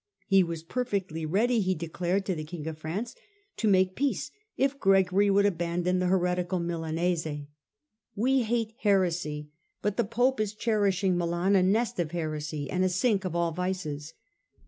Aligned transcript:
He 0.25 0.41
was 0.41 0.63
perfectly 0.63 1.27
ready, 1.27 1.59
he 1.61 1.75
declared 1.75 2.25
to 2.25 2.33
the 2.33 2.43
King 2.43 2.65
of 2.65 2.79
France, 2.79 3.13
to 3.57 3.67
make 3.67 3.95
peace 3.95 4.31
if 4.57 4.79
Gregory 4.79 5.29
would 5.29 5.45
abandon 5.45 5.99
the 5.99 6.07
heretical 6.07 6.59
Milanese." 6.59 7.27
We 8.25 8.41
hate 8.41 8.73
heresy, 8.79 9.51
but 9.83 9.97
the 9.97 10.03
Pope 10.03 10.39
is 10.39 10.55
cherishing 10.55 11.19
Milan, 11.19 11.55
a 11.55 11.61
nest 11.61 11.99
of 11.99 12.13
heresy 12.13 12.67
and 12.67 12.83
a 12.83 12.89
sink 12.89 13.25
of 13.25 13.35
all 13.35 13.51
vices. 13.51 14.15